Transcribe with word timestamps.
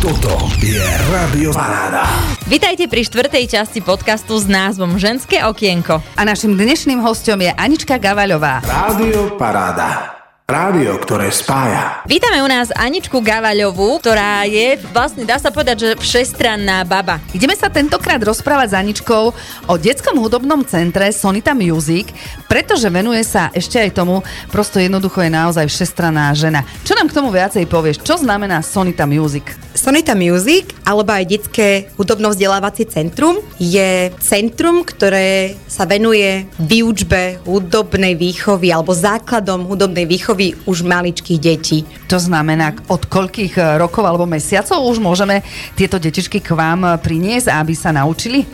Toto 0.00 0.32
je 0.64 0.80
Rádio 1.12 1.52
Paráda. 1.52 2.08
Vitajte 2.48 2.88
pri 2.88 3.04
štvrtej 3.04 3.52
časti 3.52 3.84
podcastu 3.84 4.40
s 4.40 4.48
názvom 4.48 4.96
Ženské 4.96 5.44
okienko. 5.44 6.00
A 6.16 6.24
našim 6.24 6.56
dnešným 6.56 7.04
hostom 7.04 7.36
je 7.44 7.52
Anička 7.52 8.00
Gavaľová. 8.00 8.64
Rádio 8.64 9.36
Paráda. 9.36 10.19
Rádio, 10.50 10.98
ktoré 10.98 11.30
spája. 11.30 12.02
Vítame 12.10 12.42
u 12.42 12.50
nás 12.50 12.74
Aničku 12.74 13.22
Gavaľovú, 13.22 14.02
ktorá 14.02 14.42
je 14.50 14.82
vlastne, 14.90 15.22
dá 15.22 15.38
sa 15.38 15.54
povedať, 15.54 15.76
že 15.78 15.90
všestranná 15.94 16.82
baba. 16.82 17.22
Ideme 17.30 17.54
sa 17.54 17.70
tentokrát 17.70 18.18
rozprávať 18.18 18.74
s 18.74 18.78
Aničkou 18.82 19.30
o 19.70 19.74
detskom 19.78 20.18
hudobnom 20.18 20.66
centre 20.66 21.14
Sonita 21.14 21.54
Music, 21.54 22.10
pretože 22.50 22.90
venuje 22.90 23.22
sa 23.22 23.54
ešte 23.54 23.78
aj 23.78 23.94
tomu, 23.94 24.26
prosto 24.50 24.82
jednoducho 24.82 25.22
je 25.22 25.30
naozaj 25.30 25.70
všestranná 25.70 26.34
žena. 26.34 26.66
Čo 26.82 26.98
nám 26.98 27.06
k 27.06 27.14
tomu 27.22 27.30
viacej 27.30 27.70
povieš? 27.70 28.02
Čo 28.02 28.18
znamená 28.18 28.58
Sonita 28.66 29.06
Music? 29.06 29.46
Sonita 29.70 30.18
Music, 30.18 30.74
alebo 30.82 31.14
aj 31.14 31.30
detské 31.30 31.94
hudobno-vzdelávacie 31.94 32.90
centrum, 32.90 33.38
je 33.54 34.10
centrum, 34.18 34.82
ktoré 34.82 35.54
sa 35.70 35.86
venuje 35.86 36.50
výučbe 36.58 37.38
hudobnej 37.46 38.18
výchovy 38.18 38.74
alebo 38.74 38.90
základom 38.90 39.70
hudobnej 39.70 40.10
výchovy 40.10 40.39
výchovy 40.40 40.64
už 40.64 40.88
maličkých 40.88 41.38
detí. 41.40 41.84
To 42.08 42.16
znamená, 42.16 42.72
od 42.88 43.04
koľkých 43.04 43.54
eh, 43.60 43.76
rokov 43.76 44.08
alebo 44.08 44.24
mesiacov 44.24 44.80
už 44.88 44.96
môžeme 44.96 45.44
tieto 45.76 46.00
detičky 46.00 46.40
k 46.40 46.56
vám 46.56 46.80
eh, 46.88 46.96
priniesť, 46.96 47.52
aby 47.52 47.76
sa 47.76 47.92
naučili? 47.92 48.48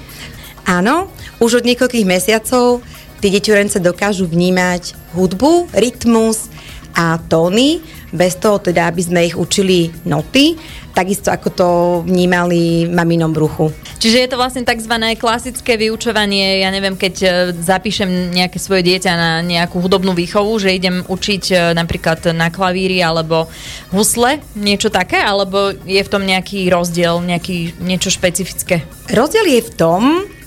Áno, 0.67 1.15
už 1.39 1.63
od 1.63 1.65
niekoľkých 1.65 2.03
mesiacov 2.03 2.83
tie 3.23 3.31
deťurence 3.31 3.79
dokážu 3.79 4.27
vnímať 4.27 4.99
hudbu, 5.15 5.71
rytmus 5.71 6.51
a 6.99 7.23
tóny, 7.23 7.79
bez 8.11 8.35
toho 8.35 8.59
teda, 8.59 8.91
aby 8.91 9.03
sme 9.05 9.31
ich 9.31 9.39
učili 9.39 9.95
noty, 10.03 10.59
takisto 10.91 11.31
ako 11.31 11.49
to 11.55 11.69
vnímali 12.03 12.91
maminom 12.91 13.31
bruchu. 13.31 13.71
Čiže 13.97 14.19
je 14.23 14.29
to 14.29 14.37
vlastne 14.37 14.61
tzv. 14.61 14.93
klasické 15.17 15.81
vyučovanie, 15.81 16.61
ja 16.61 16.69
neviem, 16.69 17.01
keď 17.01 17.15
e, 17.25 17.29
zapíšem 17.65 18.29
nejaké 18.29 18.61
svoje 18.61 18.85
dieťa 18.85 19.13
na 19.17 19.31
nejakú 19.41 19.81
hudobnú 19.81 20.13
výchovu, 20.13 20.53
že 20.61 20.77
idem 20.77 21.01
učiť 21.09 21.45
e, 21.49 21.55
napríklad 21.73 22.37
na 22.37 22.53
klavíri 22.53 23.01
alebo 23.01 23.49
husle, 23.97 24.45
niečo 24.53 24.93
také, 24.93 25.17
alebo 25.17 25.73
je 25.73 26.03
v 26.05 26.13
tom 26.13 26.29
nejaký 26.29 26.69
rozdiel, 26.69 27.25
nejaký, 27.25 27.81
niečo 27.81 28.13
špecifické? 28.13 28.85
Rozdiel 29.09 29.49
je 29.49 29.63
v 29.65 29.73
tom, 29.73 30.03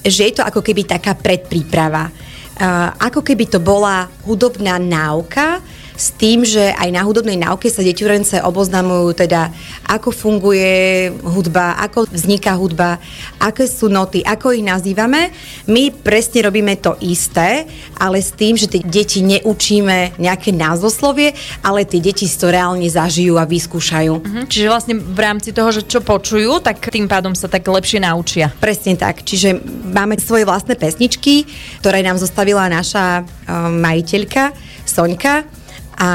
že 0.05 0.29
je 0.29 0.33
to 0.37 0.45
ako 0.45 0.61
keby 0.61 0.85
taká 0.85 1.17
predpríprava. 1.17 2.13
Uh, 2.59 2.91
ako 2.99 3.23
keby 3.23 3.47
to 3.47 3.63
bola 3.63 4.11
hudobná 4.27 4.75
náuka, 4.75 5.63
s 5.99 6.15
tým, 6.15 6.47
že 6.47 6.71
aj 6.79 6.89
na 6.95 7.03
hudobnej 7.03 7.35
náuke 7.35 7.67
sa 7.67 7.83
deťurence 7.83 8.39
oboznamujú 8.39 9.11
teda, 9.19 9.51
ako 9.91 10.15
funguje 10.15 11.11
hudba, 11.27 11.75
ako 11.83 12.07
vzniká 12.07 12.55
hudba, 12.55 13.03
aké 13.35 13.67
sú 13.67 13.91
noty, 13.91 14.23
ako 14.23 14.55
ich 14.55 14.63
nazývame. 14.63 15.35
My 15.67 15.91
presne 15.91 16.47
robíme 16.47 16.79
to 16.79 16.95
isté, 17.03 17.67
ale 17.99 18.23
s 18.23 18.31
tým, 18.31 18.55
že 18.55 18.71
tie 18.71 18.79
deti 18.79 19.19
neučíme 19.19 20.15
nejaké 20.15 20.55
názvoslovie, 20.55 21.35
ale 21.67 21.83
tie 21.83 21.99
deti 21.99 22.23
si 22.23 22.39
to 22.39 22.47
reálne 22.47 22.87
zažijú 22.87 23.35
a 23.35 23.43
vyskúšajú. 23.43 24.23
Mhm, 24.23 24.41
čiže 24.47 24.71
vlastne 24.71 24.95
v 24.95 25.19
rámci 25.19 25.51
toho, 25.51 25.75
že 25.75 25.83
čo 25.83 25.99
počujú, 25.99 26.63
tak 26.63 26.79
tým 26.79 27.11
pádom 27.11 27.35
sa 27.35 27.51
tak 27.51 27.67
lepšie 27.67 27.99
naučia. 27.99 28.55
Presne 28.63 28.95
tak. 28.95 29.27
Čiže 29.27 29.59
máme 29.91 30.15
svoje 30.15 30.47
vlastné 30.47 30.79
pesničky, 30.79 31.43
ktoré 31.83 31.99
nám 31.99 32.15
zostavila 32.15 32.71
naša 32.71 33.27
um, 33.27 33.75
majiteľka 33.83 34.55
Soňka 34.87 35.58
a 35.99 36.09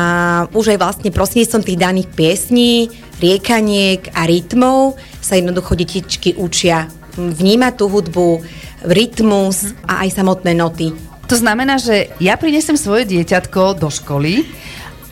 už 0.57 0.75
aj 0.75 0.79
vlastne 0.81 1.13
prostredníctvom 1.13 1.63
tých 1.63 1.79
daných 1.79 2.09
piesní, 2.17 2.89
riekaniek 3.21 4.09
a 4.17 4.25
rytmov 4.25 4.97
sa 5.21 5.37
jednoducho 5.37 5.77
detičky 5.77 6.35
učia 6.41 6.89
vnímať 7.15 7.73
tú 7.79 7.87
hudbu, 7.93 8.43
rytmus 8.89 9.77
a 9.85 10.03
aj 10.09 10.19
samotné 10.19 10.57
noty. 10.57 10.97
To 11.29 11.37
znamená, 11.37 11.81
že 11.81 12.13
ja 12.21 12.37
prinesem 12.37 12.77
svoje 12.77 13.09
dieťatko 13.09 13.81
do 13.81 13.89
školy 13.89 14.45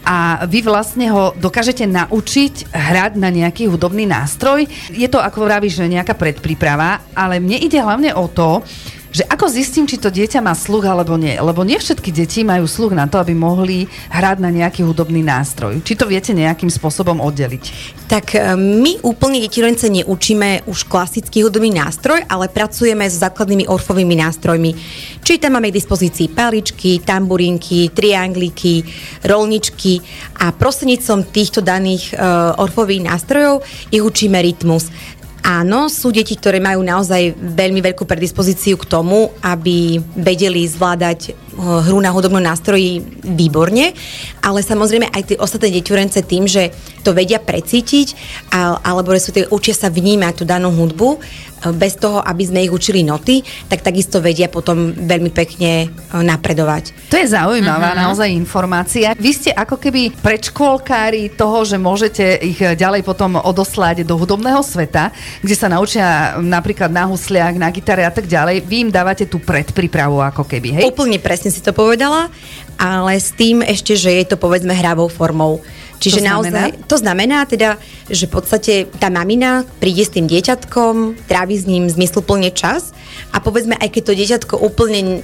a 0.02 0.42
vy 0.50 0.66
vlastne 0.66 1.08
ho 1.14 1.30
dokážete 1.38 1.86
naučiť 1.86 2.74
hrať 2.74 3.12
na 3.16 3.30
nejaký 3.30 3.70
hudobný 3.70 4.04
nástroj. 4.04 4.66
Je 4.90 5.06
to, 5.06 5.22
ako 5.22 5.46
vravíš, 5.46 5.86
nejaká 5.86 6.18
predpríprava, 6.18 7.14
ale 7.14 7.38
mne 7.38 7.62
ide 7.62 7.78
hlavne 7.78 8.10
o 8.12 8.26
to, 8.26 8.66
že 9.12 9.28
ako 9.28 9.44
zistím, 9.52 9.84
či 9.84 10.00
to 10.00 10.08
dieťa 10.08 10.40
má 10.40 10.56
sluch 10.56 10.88
alebo 10.88 11.20
nie. 11.20 11.36
Lebo 11.36 11.62
nie 11.62 11.76
všetky 11.76 12.08
deti 12.08 12.42
majú 12.42 12.64
sluch 12.64 12.96
na 12.96 13.04
to, 13.04 13.20
aby 13.20 13.36
mohli 13.36 13.84
hrať 14.08 14.40
na 14.40 14.48
nejaký 14.48 14.80
hudobný 14.82 15.20
nástroj. 15.20 15.84
Či 15.84 16.00
to 16.00 16.08
viete 16.08 16.32
nejakým 16.32 16.72
spôsobom 16.72 17.20
oddeliť? 17.20 17.64
Tak 18.08 18.26
e, 18.32 18.56
my 18.56 19.04
úplne 19.04 19.44
deti 19.44 19.60
rence 19.60 19.84
neučíme 19.84 20.64
už 20.64 20.88
klasický 20.88 21.44
hudobný 21.44 21.76
nástroj, 21.76 22.24
ale 22.24 22.48
pracujeme 22.48 23.04
s 23.04 23.20
základnými 23.20 23.68
orfovými 23.68 24.16
nástrojmi. 24.16 24.72
Či 25.20 25.36
tam 25.36 25.60
máme 25.60 25.68
k 25.68 25.76
dispozícii 25.76 26.32
paličky, 26.32 27.04
tamburinky, 27.04 27.92
triangliky, 27.92 28.80
rolničky 29.28 30.00
a 30.40 30.56
prostredníctvom 30.56 31.28
týchto 31.28 31.60
daných 31.60 32.16
uh, 32.16 32.56
orfových 32.58 33.06
nástrojov 33.06 33.62
ich 33.92 34.02
učíme 34.02 34.40
rytmus. 34.40 34.90
Áno, 35.42 35.90
sú 35.90 36.14
deti, 36.14 36.38
ktoré 36.38 36.62
majú 36.62 36.86
naozaj 36.86 37.34
veľmi 37.34 37.82
veľkú 37.82 38.06
predispozíciu 38.06 38.78
k 38.78 38.86
tomu, 38.86 39.34
aby 39.42 39.98
vedeli 40.14 40.62
zvládať 40.70 41.34
hru 41.58 41.98
na 42.00 42.10
hudobnom 42.10 42.40
nástroji 42.42 43.04
výborne, 43.22 43.92
ale 44.40 44.60
samozrejme 44.64 45.12
aj 45.12 45.22
tie 45.32 45.36
ostatné 45.40 45.68
deťurence 45.80 46.20
tým, 46.24 46.48
že 46.48 46.72
to 47.02 47.12
vedia 47.12 47.42
precítiť, 47.42 48.14
alebo 48.82 49.12
sú 49.18 49.34
tie, 49.34 49.44
učia 49.50 49.74
sa 49.74 49.88
vnímať 49.90 50.42
tú 50.42 50.44
danú 50.46 50.70
hudbu, 50.70 51.18
bez 51.70 51.94
toho, 51.94 52.18
aby 52.18 52.42
sme 52.42 52.66
ich 52.66 52.74
učili 52.74 53.06
noty, 53.06 53.46
tak 53.70 53.86
takisto 53.86 54.18
vedia 54.18 54.50
potom 54.50 54.90
veľmi 54.90 55.30
pekne 55.30 55.86
e, 55.86 55.88
napredovať. 56.10 56.90
To 57.06 57.14
je 57.14 57.30
zaujímavá 57.30 57.94
uh-huh. 57.94 58.02
naozaj 58.10 58.34
informácia. 58.34 59.14
Vy 59.14 59.30
ste 59.30 59.50
ako 59.54 59.78
keby 59.78 60.10
predškolkári 60.18 61.38
toho, 61.38 61.62
že 61.62 61.78
môžete 61.78 62.24
ich 62.42 62.58
ďalej 62.58 63.06
potom 63.06 63.38
odoslať 63.38 64.02
do 64.02 64.18
hudobného 64.18 64.58
sveta, 64.66 65.14
kde 65.38 65.54
sa 65.54 65.70
naučia 65.70 66.34
napríklad 66.42 66.90
na 66.90 67.06
husliach, 67.06 67.54
na 67.54 67.70
gitare 67.70 68.02
a 68.02 68.10
tak 68.10 68.26
ďalej. 68.26 68.66
Vy 68.66 68.76
im 68.88 68.90
dávate 68.90 69.30
tú 69.30 69.38
predprípravu 69.38 70.18
ako 70.18 70.42
keby, 70.42 70.82
hej? 70.82 70.84
Úplne 70.90 71.22
presne 71.22 71.41
si 71.48 71.64
to 71.64 71.72
povedala, 71.72 72.28
ale 72.76 73.18
s 73.18 73.32
tým 73.34 73.64
ešte, 73.64 73.96
že 73.96 74.12
je 74.12 74.24
to 74.28 74.36
povedzme 74.36 74.70
hravou 74.70 75.08
formou. 75.08 75.64
Čiže 76.02 76.20
to 76.20 76.26
naozaj, 76.26 76.50
znamená? 76.50 76.88
to 76.90 76.96
znamená 76.98 77.38
teda, 77.46 77.70
že 78.10 78.26
v 78.26 78.32
podstate 78.34 78.72
tá 78.98 79.06
mamina 79.06 79.62
príde 79.78 80.02
s 80.02 80.10
tým 80.10 80.26
dieťatkom, 80.26 81.24
trávi 81.30 81.54
s 81.54 81.64
ním 81.70 81.86
zmysluplne 81.86 82.50
čas 82.50 82.90
a 83.30 83.38
povedzme, 83.38 83.78
aj 83.78 83.88
keď 83.94 84.02
to 84.02 84.18
dieťatko 84.18 84.54
úplne 84.58 85.22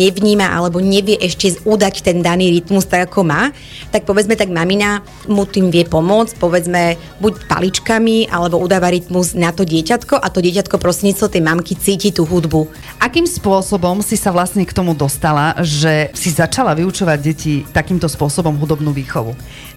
nevníma 0.00 0.48
alebo 0.48 0.80
nevie 0.80 1.20
ešte 1.20 1.60
udať 1.68 2.00
ten 2.00 2.24
daný 2.24 2.48
rytmus 2.56 2.88
tak, 2.88 3.12
ako 3.12 3.28
má, 3.28 3.52
tak 3.92 4.08
povedzme, 4.08 4.34
tak 4.38 4.48
mamina 4.48 5.04
mu 5.28 5.44
tým 5.44 5.68
vie 5.68 5.84
pomôcť, 5.84 6.40
povedzme, 6.40 6.96
buď 7.20 7.44
paličkami 7.44 8.32
alebo 8.32 8.56
udáva 8.56 8.88
rytmus 8.88 9.36
na 9.36 9.52
to 9.52 9.68
dieťatko 9.68 10.16
a 10.16 10.26
to 10.32 10.40
dieťatko 10.40 10.80
prostredníctvom 10.80 11.30
tej 11.30 11.42
mamky 11.44 11.74
cíti 11.76 12.08
tú 12.14 12.24
hudbu. 12.24 12.70
Akým 13.02 13.28
spôsobom 13.28 14.00
si 14.00 14.16
sa 14.16 14.32
vlastne 14.32 14.64
k 14.64 14.72
tomu 14.72 14.96
dostala, 14.96 15.52
že 15.60 16.08
si 16.16 16.32
začala 16.32 16.72
vyučovať 16.72 17.18
deti 17.20 17.54
takýmto 17.68 18.08
spôsobom 18.08 18.56
hudobnú 18.56 18.94
výchovu? 18.96 19.36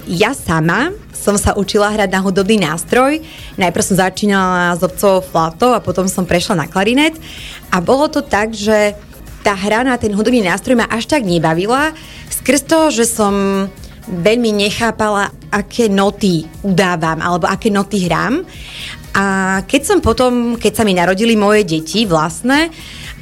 Ja 0.09 0.28
sama 0.33 0.95
som 1.11 1.35
sa 1.35 1.51
učila 1.53 1.91
hrať 1.91 2.09
na 2.09 2.23
hudobný 2.23 2.63
nástroj. 2.63 3.19
Najprv 3.59 3.83
som 3.83 3.99
začínala 3.99 4.73
s 4.73 4.81
obcovou 4.81 5.19
flatou 5.19 5.75
a 5.75 5.83
potom 5.83 6.07
som 6.07 6.23
prešla 6.23 6.63
na 6.63 6.67
klarinet. 6.67 7.13
A 7.69 7.83
bolo 7.83 8.07
to 8.07 8.23
tak, 8.23 8.55
že 8.55 8.95
tá 9.43 9.55
hra 9.55 9.83
na 9.83 9.99
ten 9.99 10.15
hudobný 10.15 10.43
nástroj 10.43 10.79
ma 10.79 10.87
až 10.87 11.07
tak 11.07 11.23
nebavila, 11.23 11.95
skrz 12.31 12.61
toho, 12.67 12.87
že 12.91 13.07
som 13.07 13.67
veľmi 14.09 14.51
nechápala, 14.55 15.29
aké 15.53 15.85
noty 15.85 16.49
udávam 16.65 17.21
alebo 17.21 17.45
aké 17.45 17.69
noty 17.69 18.09
hrám. 18.09 18.41
A 19.13 19.59
keď 19.65 19.81
som 19.85 19.97
potom, 20.01 20.57
keď 20.57 20.81
sa 20.81 20.83
mi 20.85 20.93
narodili 20.97 21.37
moje 21.37 21.65
deti 21.65 22.05
vlastné, 22.09 22.69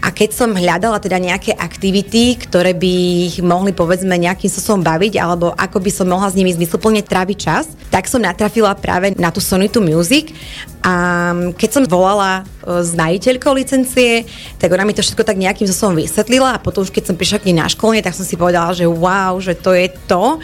a 0.08 0.10
keď 0.16 0.32
som 0.32 0.56
hľadala 0.56 1.04
teda 1.04 1.20
nejaké 1.20 1.52
aktivity, 1.52 2.40
ktoré 2.40 2.72
by 2.72 2.94
ich 3.28 3.44
mohli 3.44 3.76
povedzme 3.76 4.16
nejakým 4.16 4.48
spôsobom 4.48 4.80
baviť, 4.80 5.20
alebo 5.20 5.52
ako 5.52 5.84
by 5.84 5.92
som 5.92 6.08
mohla 6.08 6.32
s 6.32 6.38
nimi 6.40 6.56
zmysluplne 6.56 7.04
tráviť 7.04 7.36
čas, 7.36 7.68
tak 7.92 8.08
som 8.08 8.24
natrafila 8.24 8.72
práve 8.80 9.12
na 9.20 9.36
tú 9.36 9.44
Sonitu 9.44 9.84
Music. 9.84 10.32
A 10.80 11.36
keď 11.60 11.70
som 11.76 11.84
volala 11.84 12.40
e, 12.40 12.80
s 12.80 12.96
majiteľkou 12.96 13.52
licencie, 13.52 14.24
tak 14.56 14.72
ona 14.72 14.88
mi 14.88 14.96
to 14.96 15.04
všetko 15.04 15.28
tak 15.28 15.36
nejakým 15.36 15.68
spôsobom 15.68 16.00
vysvetlila 16.00 16.56
a 16.56 16.64
potom 16.64 16.88
už 16.88 16.96
keď 16.96 17.12
som 17.12 17.20
prišla 17.20 17.44
k 17.44 17.52
nej 17.52 17.60
na 17.60 17.68
školenie, 17.68 18.00
tak 18.00 18.16
som 18.16 18.24
si 18.24 18.40
povedala, 18.40 18.72
že 18.72 18.88
wow, 18.88 19.36
že 19.44 19.60
to 19.60 19.76
je 19.76 19.92
to, 20.08 20.40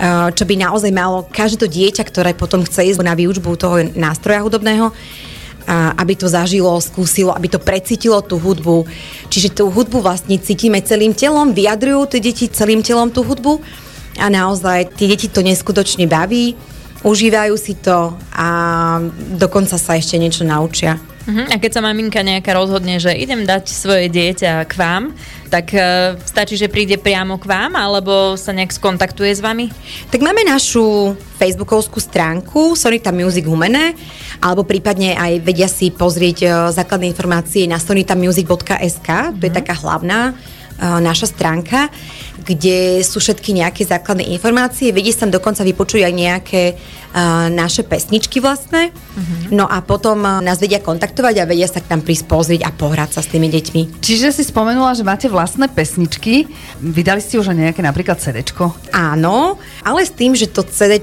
e, 0.00 0.32
čo 0.32 0.48
by 0.48 0.54
naozaj 0.56 0.88
malo 0.96 1.28
každé 1.28 1.60
to 1.60 1.68
dieťa, 1.68 2.08
ktoré 2.08 2.32
potom 2.32 2.64
chce 2.64 2.96
ísť 2.96 3.04
na 3.04 3.12
výučbu 3.12 3.52
toho 3.60 3.84
nástroja 3.92 4.40
hudobného, 4.40 4.96
a 5.64 5.96
aby 5.96 6.14
to 6.16 6.28
zažilo, 6.28 6.76
skúsilo, 6.80 7.32
aby 7.32 7.48
to 7.48 7.60
precítilo 7.60 8.20
tú 8.20 8.36
hudbu. 8.36 8.84
Čiže 9.32 9.60
tú 9.60 9.72
hudbu 9.72 10.04
vlastne 10.04 10.36
cítime 10.40 10.84
celým 10.84 11.16
telom, 11.16 11.56
vyjadrujú 11.56 12.16
tie 12.16 12.20
deti 12.20 12.46
celým 12.48 12.84
telom 12.84 13.08
tú 13.08 13.24
hudbu 13.24 13.60
a 14.20 14.26
naozaj 14.28 14.94
tie 14.94 15.08
deti 15.08 15.26
to 15.32 15.40
neskutočne 15.40 16.04
baví 16.06 16.54
užívajú 17.04 17.54
si 17.60 17.76
to 17.76 18.16
a 18.32 18.48
dokonca 19.36 19.76
sa 19.76 19.92
ešte 19.94 20.16
niečo 20.16 20.42
naučia. 20.42 20.96
Uh-huh. 21.24 21.48
A 21.48 21.56
keď 21.56 21.80
sa 21.80 21.84
maminka 21.84 22.20
nejaká 22.20 22.52
rozhodne, 22.52 23.00
že 23.00 23.16
idem 23.16 23.48
dať 23.48 23.72
svoje 23.72 24.12
dieťa 24.12 24.68
k 24.68 24.74
vám, 24.76 25.16
tak 25.48 25.72
uh, 25.72 26.20
stačí, 26.20 26.60
že 26.60 26.68
príde 26.68 27.00
priamo 27.00 27.40
k 27.40 27.48
vám, 27.48 27.80
alebo 27.80 28.36
sa 28.36 28.52
nejak 28.52 28.76
skontaktuje 28.76 29.32
s 29.32 29.40
vami? 29.40 29.72
Tak 30.12 30.20
máme 30.20 30.44
našu 30.44 31.16
facebookovskú 31.40 31.96
stránku 31.96 32.76
Sonita 32.76 33.08
Music 33.08 33.48
Humene, 33.48 33.96
alebo 34.44 34.68
prípadne 34.68 35.16
aj 35.16 35.32
vedia 35.40 35.68
si 35.70 35.88
pozrieť 35.88 36.38
uh, 36.44 36.52
základné 36.68 37.08
informácie 37.08 37.64
na 37.64 37.80
sonitamusic.sk, 37.80 39.08
uh-huh. 39.08 39.36
to 39.40 39.48
je 39.48 39.52
taká 39.52 39.72
hlavná 39.80 40.36
uh, 40.36 41.00
naša 41.00 41.32
stránka 41.32 41.88
kde 42.44 43.00
sú 43.00 43.18
všetky 43.18 43.56
nejaké 43.56 43.88
základné 43.88 44.28
informácie. 44.36 44.92
Vedie 44.92 45.10
sa 45.10 45.24
tam 45.24 45.32
dokonca 45.32 45.64
vypočuť 45.64 46.04
aj 46.04 46.12
nejaké 46.12 46.62
uh, 46.76 47.48
naše 47.48 47.82
pesničky 47.88 48.38
vlastné. 48.44 48.92
Uh-huh. 48.92 49.56
No 49.56 49.64
a 49.64 49.80
potom 49.80 50.20
nás 50.20 50.60
vedia 50.60 50.84
kontaktovať 50.84 51.34
a 51.40 51.48
vedia 51.48 51.66
sa 51.66 51.80
k 51.80 51.88
nám 51.88 52.04
prísť 52.04 52.28
pozrieť 52.28 52.68
a 52.68 52.70
pohrať 52.70 53.16
sa 53.16 53.20
s 53.24 53.32
tými 53.32 53.48
deťmi. 53.48 54.04
Čiže 54.04 54.36
si 54.36 54.44
spomenula, 54.44 54.92
že 54.92 55.08
máte 55.08 55.26
vlastné 55.32 55.72
pesničky. 55.72 56.46
Vydali 56.84 57.24
ste 57.24 57.40
už 57.40 57.56
nejaké 57.56 57.80
napríklad 57.80 58.20
CD? 58.20 58.44
Áno, 58.92 59.56
ale 59.80 60.04
s 60.04 60.12
tým, 60.12 60.36
že 60.36 60.52
to 60.52 60.60
CD 60.62 61.00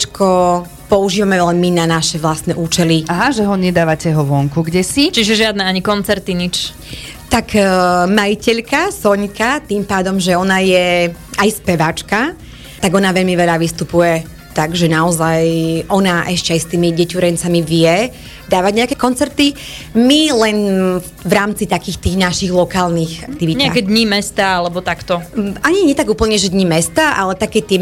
používame 0.92 1.40
len 1.40 1.56
my 1.64 1.70
na 1.72 1.86
naše 1.88 2.20
vlastné 2.20 2.52
účely. 2.52 3.08
Aha, 3.08 3.32
že 3.32 3.48
ho 3.48 3.56
nedávate 3.56 4.12
ho 4.12 4.28
vonku, 4.28 4.60
kde 4.68 4.84
si? 4.84 5.08
Čiže 5.08 5.48
žiadne 5.48 5.64
ani 5.64 5.80
koncerty, 5.80 6.36
nič. 6.36 6.76
Tak 7.32 7.56
uh, 7.56 8.12
majiteľka 8.12 8.92
Sonika, 8.92 9.64
tým 9.64 9.88
pádom, 9.88 10.20
že 10.20 10.36
ona 10.36 10.60
je 10.60 11.08
aj 11.40 11.50
speváčka, 11.64 12.36
tak 12.84 12.92
ona 12.92 13.16
veľmi 13.16 13.40
veľa 13.40 13.56
vystupuje 13.56 14.41
takže 14.52 14.88
naozaj 14.88 15.42
ona 15.92 16.28
ešte 16.32 16.56
aj 16.56 16.60
s 16.64 16.68
tými 16.72 16.90
deťurencami 16.96 17.60
vie 17.64 18.12
dávať 18.52 18.74
nejaké 18.84 18.96
koncerty. 19.00 19.56
My 19.96 20.28
len 20.36 20.58
v 21.00 21.32
rámci 21.32 21.64
takých 21.70 22.04
tých 22.04 22.18
našich 22.20 22.52
lokálnych 22.52 23.32
aktivitách. 23.32 23.62
Nejaké 23.64 23.88
dní 23.88 24.04
mesta 24.04 24.60
alebo 24.60 24.84
takto? 24.84 25.22
Mm, 25.38 25.56
ani 25.64 25.80
nie 25.88 25.96
tak 25.96 26.12
úplne, 26.12 26.36
že 26.36 26.52
dní 26.52 26.66
mesta, 26.66 27.16
ale 27.16 27.38
také 27.38 27.64
tie 27.64 27.80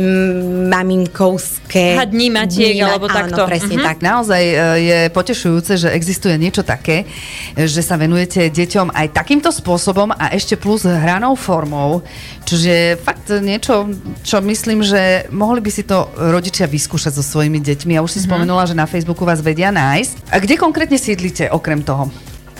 maminkovské... 0.69 1.98
A 1.98 2.06
dní 2.06 2.30
matiek 2.30 2.75
dní, 2.77 2.86
alebo 2.86 3.10
áno, 3.10 3.16
takto. 3.16 3.50
presne 3.50 3.81
uh-huh. 3.81 3.88
tak. 3.88 3.98
Naozaj 4.04 4.44
e, 4.44 4.56
je 4.83 5.00
potešujúce, 5.10 5.71
že 5.80 5.89
existuje 5.89 6.36
niečo 6.36 6.62
také, 6.62 7.10
že 7.56 7.81
sa 7.81 7.95
venujete 7.95 8.51
deťom 8.51 8.92
aj 8.94 9.07
takýmto 9.16 9.50
spôsobom 9.50 10.12
a 10.13 10.36
ešte 10.36 10.60
plus 10.60 10.83
hranou 10.83 11.33
formou, 11.39 12.04
čiže 12.44 13.00
fakt 13.00 13.31
niečo, 13.31 13.88
čo 14.21 14.44
myslím, 14.44 14.83
že 14.83 15.31
mohli 15.31 15.63
by 15.63 15.71
si 15.71 15.88
to 15.88 16.12
rodičia 16.18 16.58
vyskúšať 16.65 17.15
so 17.15 17.23
svojimi 17.23 17.61
deťmi. 17.61 17.95
Ja 17.95 18.01
už 18.03 18.17
si 18.17 18.19
uh-huh. 18.23 18.33
spomenula, 18.33 18.67
že 18.67 18.75
na 18.75 18.89
Facebooku 18.89 19.23
vás 19.23 19.39
vedia 19.39 19.69
nájsť. 19.69 20.33
A 20.33 20.41
kde 20.41 20.56
konkrétne 20.57 20.97
sídlite 20.97 21.47
okrem 21.53 21.85
toho? 21.85 22.09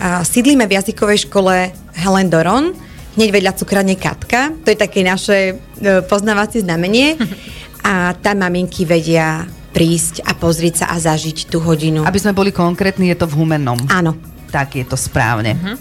A 0.00 0.24
sídlíme 0.24 0.64
v 0.64 0.80
jazykovej 0.80 1.28
škole 1.28 1.74
Helen 1.92 2.32
Doron, 2.32 2.72
hneď 3.20 3.28
vedľa 3.36 3.52
cukrárne 3.58 3.96
Katka. 4.00 4.54
To 4.64 4.68
je 4.72 4.78
také 4.78 5.04
naše 5.04 5.60
e, 5.76 6.00
poznávacie 6.08 6.64
znamenie. 6.64 7.20
A 7.80 8.12
tam 8.12 8.44
maminky 8.44 8.84
vedia 8.84 9.48
prísť 9.72 10.20
a 10.28 10.36
pozrieť 10.36 10.84
sa 10.84 10.86
a 10.92 11.00
zažiť 11.00 11.48
tú 11.48 11.64
hodinu. 11.64 12.04
Aby 12.04 12.20
sme 12.20 12.36
boli 12.36 12.52
konkrétni, 12.52 13.08
je 13.08 13.24
to 13.24 13.24
v 13.24 13.40
Humennom. 13.40 13.78
Áno. 13.88 14.20
Tak 14.52 14.76
je 14.76 14.84
to 14.84 15.00
správne. 15.00 15.56
Uh-huh. 15.56 15.80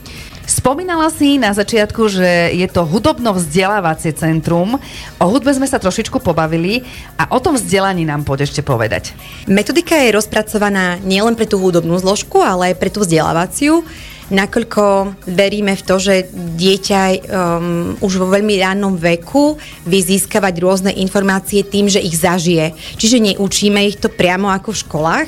Spomínala 0.50 1.14
si 1.14 1.38
na 1.38 1.54
začiatku, 1.54 2.10
že 2.10 2.58
je 2.58 2.66
to 2.66 2.82
hudobno-vzdelávacie 2.82 4.18
centrum. 4.18 4.82
O 5.22 5.26
hudbe 5.30 5.54
sme 5.54 5.70
sa 5.70 5.78
trošičku 5.78 6.18
pobavili 6.26 6.82
a 7.22 7.30
o 7.30 7.38
tom 7.38 7.54
vzdelaní 7.54 8.02
nám 8.02 8.26
poď 8.26 8.50
ešte 8.50 8.66
povedať. 8.66 9.14
Metodika 9.46 9.94
je 9.94 10.10
rozpracovaná 10.10 10.98
nielen 11.06 11.38
pre 11.38 11.46
tú 11.46 11.62
hudobnú 11.62 12.02
zložku, 12.02 12.42
ale 12.42 12.74
aj 12.74 12.82
pre 12.82 12.90
tú 12.90 13.06
vzdelávaciu 13.06 13.86
nakoľko 14.30 15.14
veríme 15.26 15.74
v 15.74 15.86
to, 15.86 15.96
že 15.98 16.30
dieťa 16.34 17.02
um, 17.02 17.98
už 18.02 18.14
vo 18.22 18.28
veľmi 18.30 18.62
rannom 18.62 18.94
veku 18.96 19.58
vie 19.86 20.02
získavať 20.02 20.54
rôzne 20.62 20.92
informácie 20.94 21.66
tým, 21.66 21.90
že 21.90 22.02
ich 22.02 22.18
zažije. 22.18 22.74
Čiže 22.98 23.18
neučíme 23.34 23.82
ich 23.90 23.98
to 23.98 24.10
priamo 24.10 24.50
ako 24.54 24.74
v 24.74 24.82
školách, 24.86 25.28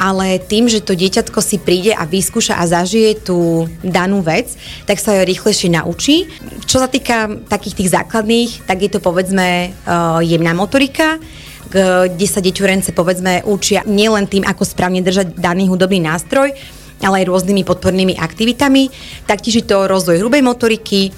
ale 0.00 0.40
tým, 0.40 0.66
že 0.66 0.80
to 0.80 0.96
dieťatko 0.96 1.38
si 1.44 1.60
príde 1.60 1.92
a 1.92 2.08
vyskúša 2.08 2.56
a 2.56 2.64
zažije 2.64 3.20
tú 3.22 3.68
danú 3.84 4.24
vec, 4.24 4.56
tak 4.88 4.98
sa 4.98 5.14
ju 5.16 5.28
rýchlejšie 5.28 5.68
naučí. 5.72 6.28
Čo 6.64 6.80
sa 6.80 6.88
týka 6.88 7.28
takých 7.48 7.84
tých 7.84 7.92
základných, 7.92 8.64
tak 8.64 8.80
je 8.80 8.90
to 8.90 9.00
povedzme 9.04 9.72
uh, 9.72 10.20
jemná 10.24 10.56
motorika, 10.56 11.20
kde 11.68 12.24
sa 12.24 12.40
deťurence 12.40 12.96
povedzme 12.96 13.44
učia 13.44 13.84
nielen 13.84 14.24
tým, 14.24 14.40
ako 14.48 14.64
správne 14.64 15.04
držať 15.04 15.36
daný 15.36 15.68
hudobný 15.68 16.00
nástroj, 16.00 16.56
ale 17.02 17.22
aj 17.22 17.30
rôznymi 17.30 17.62
podpornými 17.62 18.14
aktivitami. 18.18 18.90
Taktiež 19.24 19.62
je 19.62 19.66
to 19.66 19.86
rozvoj 19.86 20.18
hrubej 20.22 20.42
motoriky, 20.42 21.14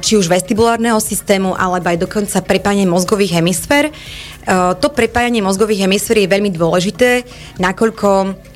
či 0.00 0.16
už 0.16 0.32
vestibulárneho 0.32 0.96
systému, 0.96 1.52
alebo 1.52 1.92
aj 1.92 2.00
dokonca 2.00 2.40
prepájanie 2.40 2.88
mozgových 2.88 3.36
hemisfér. 3.36 3.92
To 4.48 4.86
prepájanie 4.88 5.44
mozgových 5.44 5.84
hemisfér 5.84 6.24
je 6.24 6.32
veľmi 6.32 6.48
dôležité, 6.56 7.20
nakoľko 7.60 8.08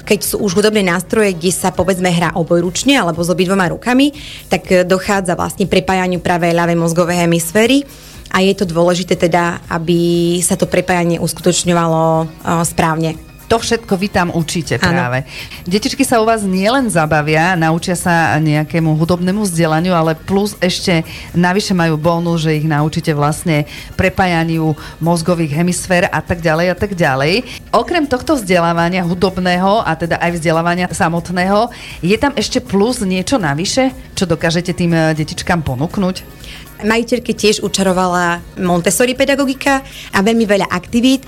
keď 0.06 0.20
sú 0.22 0.40
už 0.40 0.56
hudobné 0.56 0.86
nástroje, 0.86 1.34
kde 1.34 1.52
sa 1.52 1.74
povedzme 1.74 2.08
hrá 2.08 2.32
obojručne 2.38 2.96
alebo 2.96 3.20
s 3.20 3.28
obidvoma 3.28 3.68
rukami, 3.74 4.14
tak 4.48 4.88
dochádza 4.88 5.34
vlastne 5.36 5.68
prepájaniu 5.68 6.22
práve 6.22 6.48
ľavej 6.54 6.78
mozgovej 6.78 7.26
hemisféry 7.26 7.82
a 8.30 8.40
je 8.40 8.54
to 8.54 8.64
dôležité 8.64 9.18
teda, 9.18 9.66
aby 9.66 10.38
sa 10.40 10.54
to 10.56 10.70
prepájanie 10.70 11.18
uskutočňovalo 11.18 12.24
správne. 12.64 13.25
To 13.46 13.62
všetko 13.62 13.94
vy 13.94 14.08
tam 14.10 14.28
učíte 14.34 14.74
práve. 14.82 15.22
Detičky 15.62 16.02
sa 16.02 16.18
u 16.18 16.26
vás 16.26 16.42
nielen 16.42 16.90
zabavia, 16.90 17.54
naučia 17.54 17.94
sa 17.94 18.34
nejakému 18.42 18.98
hudobnému 18.98 19.46
vzdelaniu, 19.46 19.94
ale 19.94 20.18
plus 20.18 20.58
ešte 20.58 21.06
navyše 21.30 21.70
majú 21.70 21.94
bónus, 21.94 22.42
že 22.42 22.58
ich 22.58 22.66
naučíte 22.66 23.14
vlastne 23.14 23.70
prepájaniu 23.94 24.74
mozgových 24.98 25.62
hemisfér 25.62 26.10
a 26.10 26.18
tak 26.18 26.42
ďalej 26.42 26.66
a 26.74 26.76
tak 26.76 26.98
ďalej. 26.98 27.46
Okrem 27.70 28.10
tohto 28.10 28.34
vzdelávania 28.34 29.06
hudobného 29.06 29.78
a 29.86 29.94
teda 29.94 30.18
aj 30.18 30.42
vzdelávania 30.42 30.90
samotného, 30.90 31.70
je 32.02 32.16
tam 32.18 32.34
ešte 32.34 32.58
plus 32.58 32.98
niečo 33.06 33.38
navyše, 33.38 33.94
čo 34.18 34.26
dokážete 34.26 34.74
tým 34.74 34.90
eh, 34.90 35.14
detičkám 35.14 35.62
ponúknuť? 35.62 36.36
Majiteľke 36.76 37.32
tiež 37.32 37.64
učarovala 37.64 38.60
Montessori 38.60 39.16
pedagogika 39.16 39.80
a 40.12 40.18
veľmi 40.20 40.44
veľa 40.44 40.68
aktivít 40.68 41.24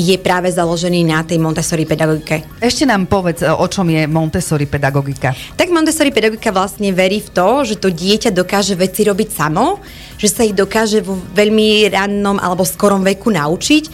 je 0.00 0.16
práve 0.16 0.48
založený 0.48 1.04
na 1.04 1.20
tej 1.20 1.36
Montessori 1.36 1.84
pedagogike. 1.84 2.48
Ešte 2.56 2.88
nám 2.88 3.04
povedz, 3.04 3.44
o 3.44 3.66
čom 3.68 3.84
je 3.92 4.08
Montessori 4.08 4.64
pedagogika. 4.64 5.36
Tak 5.54 5.68
Montessori 5.68 6.08
pedagogika 6.08 6.48
vlastne 6.50 6.88
verí 6.96 7.20
v 7.20 7.28
to, 7.28 7.48
že 7.68 7.76
to 7.76 7.92
dieťa 7.92 8.32
dokáže 8.32 8.72
veci 8.80 9.04
robiť 9.04 9.28
samo, 9.28 9.78
že 10.16 10.28
sa 10.32 10.44
ich 10.44 10.56
dokáže 10.56 11.04
vo 11.04 11.16
veľmi 11.16 11.92
rannom 11.92 12.40
alebo 12.40 12.64
skorom 12.64 13.04
veku 13.04 13.28
naučiť 13.28 13.84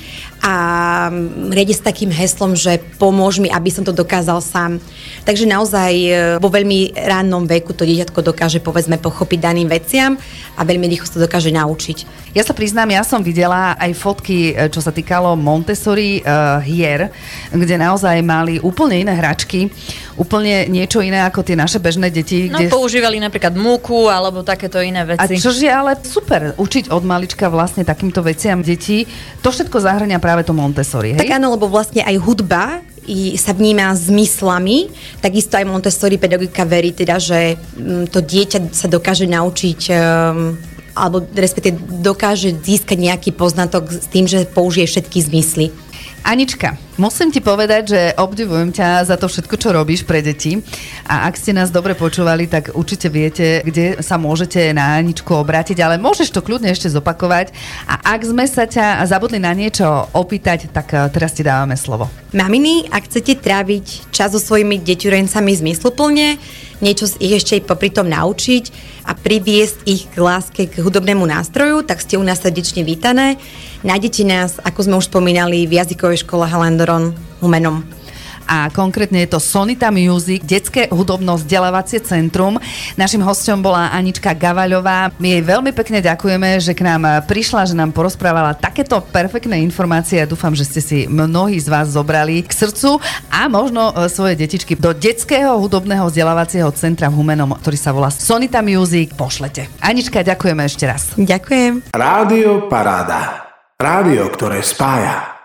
a 0.47 0.55
riadi 1.51 1.75
s 1.75 1.83
takým 1.83 2.07
heslom, 2.07 2.55
že 2.55 2.79
pomôž 3.03 3.43
mi, 3.43 3.51
aby 3.51 3.67
som 3.67 3.83
to 3.83 3.91
dokázal 3.91 4.39
sám. 4.39 4.79
Takže 5.27 5.43
naozaj 5.43 5.91
e, 5.91 6.11
vo 6.39 6.47
veľmi 6.47 6.95
rannom 6.95 7.43
veku 7.51 7.75
to 7.75 7.83
dieťatko 7.83 8.23
dokáže 8.23 8.63
povedzme 8.63 8.95
pochopiť 8.95 9.39
daným 9.43 9.67
veciam 9.67 10.15
a 10.55 10.63
veľmi 10.63 10.87
rýchlo 10.87 11.11
sa 11.11 11.19
dokáže 11.19 11.51
naučiť. 11.51 12.31
Ja 12.31 12.47
sa 12.47 12.55
priznám, 12.55 12.95
ja 12.95 13.03
som 13.03 13.27
videla 13.27 13.75
aj 13.75 13.91
fotky, 13.99 14.55
e, 14.55 14.71
čo 14.71 14.79
sa 14.79 14.95
týkalo 14.95 15.35
Montessori 15.35 16.21
uh, 16.23 16.61
hier, 16.63 17.11
kde 17.51 17.75
naozaj 17.81 18.21
mali 18.23 18.63
úplne 18.63 19.03
iné 19.03 19.17
hračky, 19.17 19.67
úplne 20.21 20.69
niečo 20.69 21.01
iné 21.01 21.25
ako 21.27 21.43
tie 21.43 21.57
naše 21.57 21.81
bežné 21.81 22.13
deti. 22.13 22.53
No 22.53 22.61
kde... 22.61 22.69
používali 22.69 23.19
napríklad 23.19 23.57
múku 23.57 24.13
alebo 24.13 24.45
takéto 24.45 24.79
iné 24.85 25.03
veci. 25.03 25.25
A 25.25 25.33
čože 25.33 25.67
ale 25.67 25.97
super, 26.05 26.55
učiť 26.55 26.93
od 26.93 27.03
malička 27.03 27.49
vlastne 27.49 27.83
takýmto 27.83 28.21
veciam 28.21 28.61
detí, 28.61 29.09
to 29.41 29.49
všetko 29.49 29.81
zahrania 29.81 30.21
práve 30.21 30.36
práve 30.37 30.53
to 30.53 30.53
Montessori, 30.53 31.17
hej? 31.17 31.21
Tak 31.25 31.41
áno, 31.41 31.57
lebo 31.57 31.65
vlastne 31.73 32.05
aj 32.05 32.17
hudba 32.21 32.85
i 33.09 33.41
sa 33.41 33.57
vníma 33.57 33.97
zmyslami, 33.97 34.93
takisto 35.25 35.57
aj 35.57 35.65
Montessori 35.65 36.21
pedagogika 36.21 36.69
verí 36.69 36.93
teda, 36.93 37.17
že 37.17 37.57
mm, 37.57 38.13
to 38.13 38.21
dieťa 38.21 38.77
sa 38.77 38.85
dokáže 38.93 39.25
naučiť 39.25 39.81
um, 39.89 40.53
alebo 40.97 41.25
respektíve 41.33 41.77
dokáže 42.01 42.57
získať 42.57 42.97
nejaký 42.97 43.31
poznatok 43.37 43.89
s 43.93 44.09
tým, 44.09 44.25
že 44.25 44.49
použije 44.49 44.89
všetky 44.89 45.19
zmysly. 45.29 45.69
Anička, 46.25 46.75
musím 46.97 47.29
ti 47.29 47.45
povedať, 47.45 47.83
že 47.93 48.01
obdivujem 48.17 48.73
ťa 48.73 49.05
za 49.05 49.17
to 49.21 49.29
všetko, 49.29 49.55
čo 49.61 49.75
robíš 49.75 50.03
pre 50.09 50.25
deti. 50.25 50.59
A 51.07 51.29
ak 51.29 51.37
ste 51.39 51.53
nás 51.53 51.69
dobre 51.69 51.93
počúvali, 51.93 52.49
tak 52.49 52.73
určite 52.73 53.13
viete, 53.13 53.61
kde 53.61 54.01
sa 54.01 54.17
môžete 54.17 54.73
na 54.73 54.99
Aničku 54.99 55.35
obrátiť, 55.37 55.79
ale 55.83 56.03
môžeš 56.03 56.33
to 56.33 56.41
kľudne 56.43 56.73
ešte 56.73 56.91
zopakovať. 56.91 57.53
A 57.87 58.17
ak 58.17 58.21
sme 58.27 58.49
sa 58.49 58.65
ťa 58.65 59.05
zabudli 59.07 59.39
na 59.39 59.53
niečo 59.53 59.87
opýtať, 60.17 60.73
tak 60.73 60.95
eh, 60.97 61.07
teraz 61.13 61.37
ti 61.37 61.45
dávame 61.45 61.77
slovo. 61.77 62.09
Maminy, 62.37 62.91
ak 62.93 63.09
chcete 63.09 63.39
tráviť 63.41 64.13
čas 64.13 64.35
so 64.35 64.41
svojimi 64.43 64.83
deťurencami 64.83 65.53
zmysluplne, 65.57 66.37
niečo 66.81 67.09
ich 67.19 67.33
ešte 67.33 67.63
popri 67.65 67.89
tom 67.89 68.09
naučiť 68.09 68.65
a 69.09 69.17
priviesť 69.17 69.77
ich 69.87 70.09
k 70.11 70.17
láske 70.19 70.63
k 70.69 70.83
hudobnému 70.83 71.25
nástroju, 71.25 71.87
tak 71.87 72.03
ste 72.03 72.21
u 72.21 72.25
nás 72.27 72.43
srdečne 72.43 72.83
vítané. 72.83 73.39
Nájdete 73.87 74.23
nás, 74.27 74.59
ako 74.61 74.81
sme 74.83 74.99
už 75.01 75.09
spomínali, 75.09 75.69
v 75.69 75.79
jazykovej 75.79 76.27
škole 76.27 76.45
Halendoron 76.49 77.17
Humenom 77.41 77.85
a 78.47 78.71
konkrétne 78.71 79.27
je 79.27 79.35
to 79.35 79.43
Sonita 79.43 79.91
Music, 79.91 80.47
detské 80.47 80.87
hudobno-vzdelávacie 80.89 82.01
centrum. 82.01 82.57
Našim 82.95 83.21
hostom 83.21 83.61
bola 83.61 83.91
Anička 83.91 84.33
Gavaľová. 84.33 85.13
My 85.19 85.37
jej 85.37 85.43
veľmi 85.43 85.75
pekne 85.75 85.99
ďakujeme, 86.01 86.63
že 86.63 86.73
k 86.73 86.87
nám 86.87 87.27
prišla, 87.27 87.69
že 87.69 87.75
nám 87.75 87.91
porozprávala 87.93 88.55
takéto 88.55 89.03
perfektné 89.03 89.59
informácie 89.61 90.23
a 90.23 90.31
dúfam, 90.31 90.55
že 90.55 90.65
ste 90.65 90.81
si 90.81 90.99
mnohí 91.11 91.59
z 91.59 91.69
vás 91.69 91.93
zobrali 91.93 92.47
k 92.47 92.53
srdcu 92.55 93.03
a 93.29 93.51
možno 93.51 93.93
e, 93.93 94.07
svoje 94.07 94.39
detičky 94.39 94.79
do 94.79 94.95
detského 94.95 95.59
hudobného 95.59 96.07
vzdelávacieho 96.07 96.71
centra 96.73 97.11
v 97.11 97.19
Humenom, 97.19 97.59
ktorý 97.59 97.77
sa 97.77 97.91
volá 97.91 98.15
Sonita 98.15 98.63
Music, 98.63 99.13
pošlete. 99.19 99.67
Anička, 99.83 100.23
ďakujeme 100.23 100.63
ešte 100.65 100.87
raz. 100.87 101.13
Ďakujem. 101.19 101.91
Rádio 101.91 102.71
Paráda. 102.71 103.51
Rádio, 103.77 104.33
ktoré 104.33 104.65
spája. 104.65 105.36